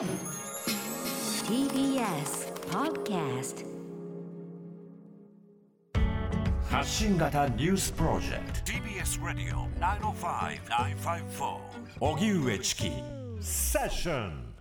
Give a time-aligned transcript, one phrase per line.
[0.00, 0.08] TBS
[2.70, 3.66] Podcast
[6.70, 8.72] 発信型ニュースプロジェクト。
[8.72, 11.58] TBS ラディオ905-954
[12.00, 12.90] おぎゅうえちき
[13.42, 14.54] セッション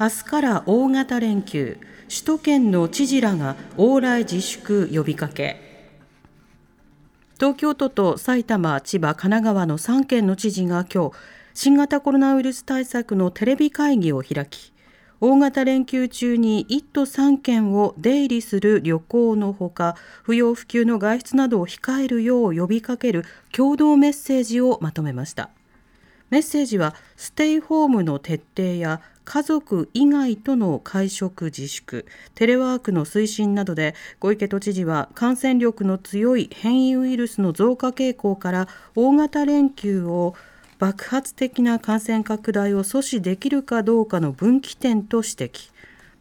[0.00, 1.76] 明日から大型連休。
[2.08, 5.60] 首都圏の知事らが往来自粛呼びかけ。
[7.38, 11.16] 東京都と埼玉、千葉、神奈川の3県の知事が今日
[11.60, 14.72] 新型コロナウイルス対策のテレビ会議を開き
[15.20, 25.50] 大型連休中に1都3県を出入りする旅行のほか不要不急の外出などを控えるよう呼びかける共同メッセージをまとめました。
[26.30, 32.06] メッセージはステイホームの徹底や家族以外との会食自粛
[32.36, 40.36] テレワークの推進などで小池都知事は感染力の強い変異ウイルスの増加傾向から大型連休を
[40.78, 45.70] 爆発的な感染拡大を阻止できるかどうかの分岐点と指摘。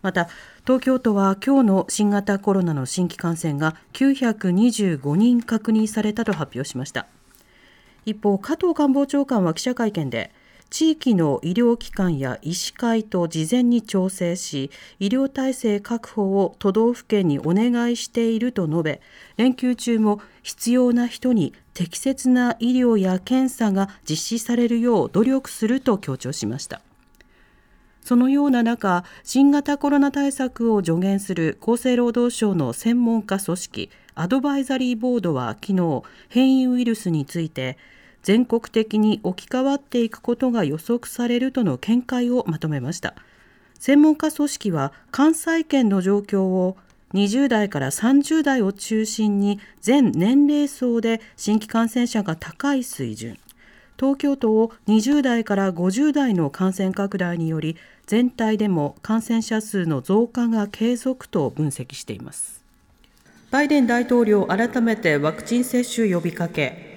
[0.01, 0.29] また
[0.65, 7.07] 東京都は今日の新型コロナの新規感染が925人確認されたと発表しました。
[8.05, 10.31] 一方加藤官房長官は記者会見で
[10.69, 19.01] 地域の医療機関や医師会と事前に調整し医療体制確保を都道府県にお願いしていると述べ
[19.37, 26.81] 連休中も必要な人に適切な医療や検査が実施されるよう努力すると強調しました。
[28.07, 37.77] そのような中新型コロナ対策を助言する厚生労働省の専門家組織アドバイザリーボードは昨日変異ウイルスについて
[38.27, 43.15] 全国的に置き換わっていくことが予測されるとの見解をまとめました。
[43.79, 46.75] 専門家組織は関西圏の状況を
[47.13, 53.39] 20代から30代を中心に全年齢層で新規感染者が高い水準。
[53.97, 62.61] 東京都を20代から50代の感染拡大により全体でも感染者数の増加が継続と分析しています。
[63.51, 66.96] バイデン大統領改めてワクチン接種呼びかけ。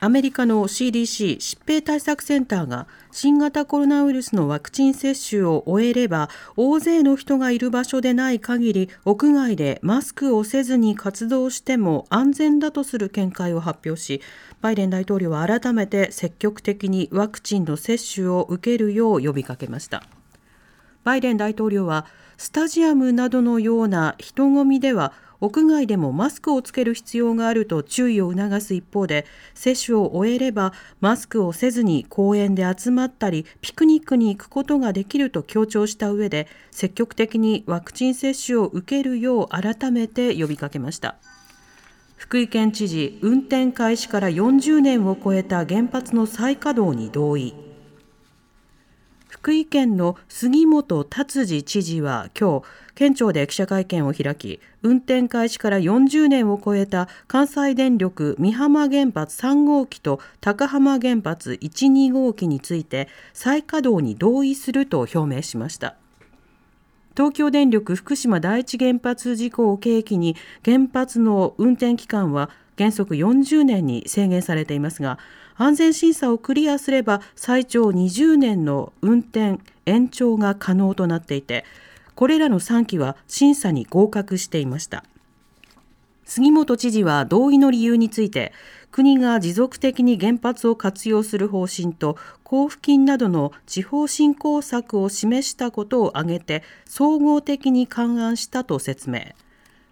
[0.00, 14.22] アメリカの CDC 疾病対策センターが新型コロナウイルスのワクチン接種を終えれば大勢の人がいる場所でない限り屋外でマスクをせずに活動しても安全だとする見解を発表し
[14.60, 20.04] バイデン大統領は改めて積極的にワクチンの接種を受けるよう呼びかけました。
[21.04, 22.04] バイデン大統領は
[22.36, 41.16] スタジアムなどのような人混みでは屋外でもマスクをつける必要があると注意を促す一方で接種を終えればマスクをせずに公園で集まったりピクニックに行くことができると強調した上で積極的にワクチン接種を受けるよう改めて呼びかけました。
[42.16, 47.67] 福井県知事運転開始から40年を超えた原発の再稼働に同意。
[49.28, 65.96] 福井県の杉本達治知事は今日県庁で記者会見を開き運転開始から40年を超えた関西電力美浜原発3号機と高浜原発1、2号機について再稼働に同意すると表明しました。
[67.14, 75.18] 東京電力福島第一原発事故を契機に原発の運転期間は原則40年に制限されていますが
[75.60, 81.64] 安全審査をクリアすれば最長20年の運転延長が可能となっていて
[82.14, 85.04] これらの3機は審査に合格していました。
[86.24, 88.52] 杉本知事は同意の理由について
[88.90, 99.32] 国が持続的に原発を活用する方針と交付金などの地方振興策を示したことを挙げて総合的に勘案したと説明。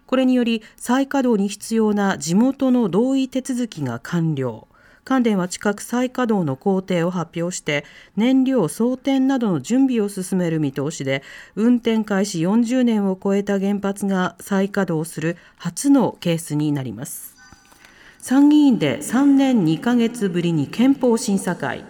[0.05, 4.67] これにより再稼働に必要な地元の同意手続きが完了。
[5.07, 7.85] 関電は近く再稼働の工程を発表して
[8.17, 11.23] 燃料装填などの準備を進める見通しで
[11.55, 17.37] 運転開始40年を超えた原発が再稼働する初のケースになります。
[18.19, 21.85] 参議院で3年2ヶ月ぶりに憲法審査会。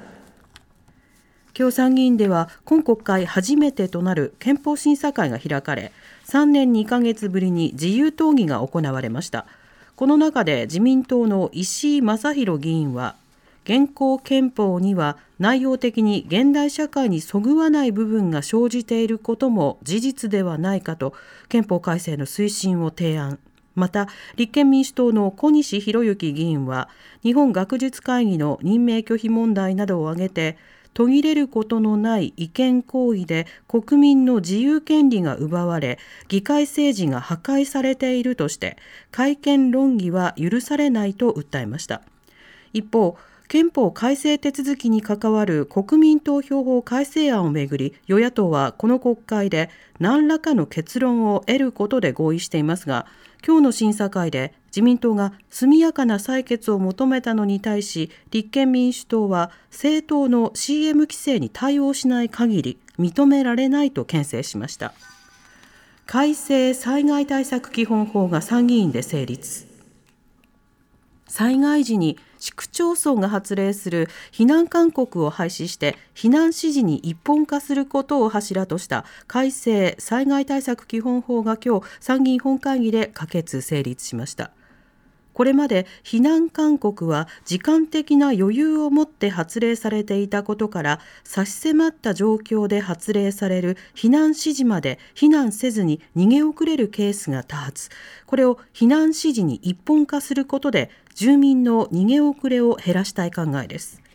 [1.58, 5.92] 今日参議院では今国会初めてとなる憲法審査会が開かれ
[6.28, 9.48] 3年2ヶ月ぶりに自由討議が行われました。
[9.98, 13.16] この中で自民党の石井正弘議員は
[13.64, 21.16] 現行憲法には内容的に現代社会にそぐわない部分が生じていることも事実ではないかと
[21.50, 23.40] 憲法改正の推進を提案。
[23.74, 26.90] また立憲民主党の小西博之議員は
[27.24, 30.58] 日本学術会議の任命拒否問題などを挙げて
[30.98, 38.78] 途切れることのない違憲行為で国民の自由権利が奪われ議会政治が破壊されているとして
[39.12, 42.02] 改憲論議は許されないと訴えました。
[42.74, 43.16] 一方
[43.48, 53.06] 憲法改正手続きに関わる国民投票法改正案をめぐり与野党はこの国会で何らかの結論を得ることで合意していますが
[53.46, 64.94] 今日の審査会で自民党が速やかな採決を求めたのに対し立憲民主党は政党の CM 規制に対応しない限り認められないと牽制しました。
[66.06, 69.66] 改正災害対策基本法が参議院で成立。
[71.28, 84.52] 災害時に市区町村が発令する避難勧告を廃止して避難指示に一本化することを柱とした改正災害対策基本法が今日参議院本会議で可決成立しました。
[85.38, 97.92] これまで避難勧告は時間的な余裕を持って発令されていたことから差し迫った状況で発令される避難指示まで避難せずに逃げ遅れるケースが多発。
[98.26, 104.07] これを避難指示に一本化することで住民の逃げ遅れを減らしたい考えです。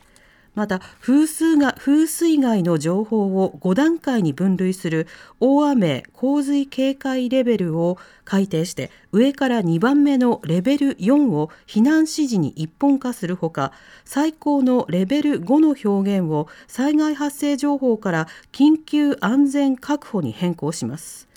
[0.55, 5.07] また風水が風水害の情報を5段階に分類する
[5.41, 13.73] 大雨洪水警戒レベルを改定して上から2番目のレベル4を避難指示に一本化するほか
[14.05, 21.29] 最高のレベル5の表現を災害発生情報から緊急安全確保に変更します。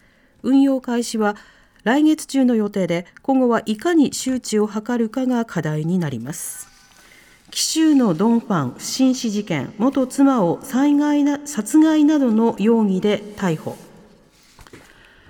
[0.44, 1.36] 運用開始は
[1.84, 6.75] 来月中の予定で今後はいかに周知を図るかが課題になります。
[7.56, 13.78] 紀州のドンファン不審死事件元妻を災害な殺害などの容疑で逮捕。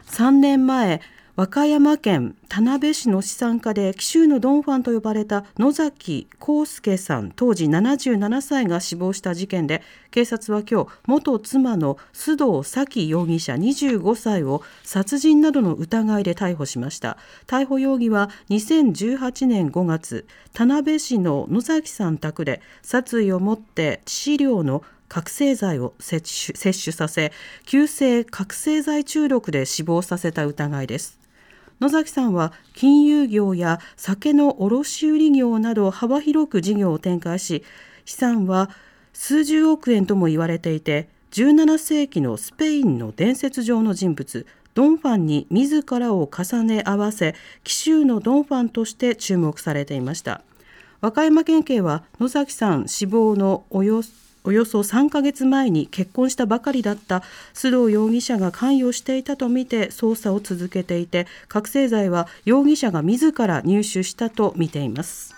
[0.08, 1.02] 3年前
[1.38, 17.18] 和歌山県田辺市の資産家で紀州のドンファンと呼ばれた野崎康介さん当時77歳が死亡した事件で警察は今日元妻の須藤咲容疑者25歳を殺人などの疑いで逮捕しました。
[17.48, 27.34] 逮捕容疑は2018年5月田辺市の野崎さん宅で殺意を持って致死量の覚醒剤を摂取摂取させ
[27.66, 31.25] 急性覚醒剤中毒で死亡させた疑いです。
[31.82, 37.64] 野崎さんは金融業や酒の卸売業など幅広く事業を展開し
[38.06, 38.70] 資産は
[39.14, 50.42] 数十億円とも言われていて17世紀のスペインの伝説上の人物ドンファンに自らを重ね合わせ紀州のドンファンとして注目されていました。
[51.02, 65.34] 和歌山県警は野崎さん死亡のおよそおよそ3ヶ月前に結婚したばかりだった須藤容疑者が関与していたとみて捜査を続けていて覚醒剤は容疑者が自ら入手したとみています。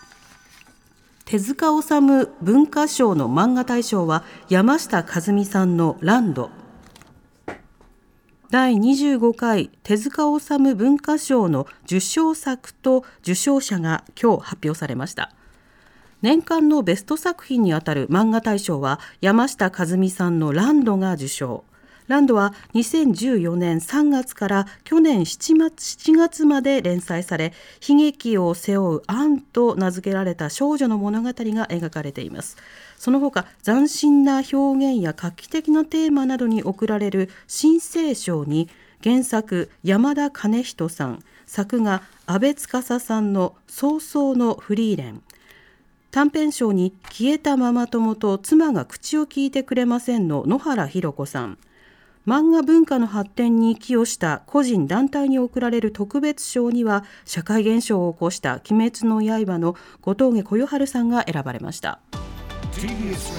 [1.24, 6.50] 手塚治虫文化賞の漫画大賞は山下和美さんのランド。
[8.50, 15.32] 第25回手塚治虫文化賞の受賞作と受賞者が今日発表されました。
[16.24, 21.64] 年間のベスト作品にあたる漫画大賞は山下和美さんのランドが受賞。
[22.08, 27.54] ランドは2014年3月から去年7月 ,7 月まで連載され
[27.88, 32.58] 悲劇を背負うアンと名付けられた少女の物語が描かれています。
[32.98, 34.56] その他斬新な表
[34.94, 38.70] 現や画期的なテーマなどに贈られる新生賞に
[39.04, 41.24] 原作山田兼人さん。
[41.46, 45.22] 作画阿部司さんの「早々のフリーレン」
[46.18, 51.60] 短編賞に消えたママ友と妻が口を聞いてくれませんの野原ひろ子さん。
[52.26, 62.00] 漫画文化の発展に寄与した個人団体に贈られる特別賞には社会現象を起こした「鬼滅の刃」の後峠小夜春さんが選ばれました。
[62.72, 63.38] TBS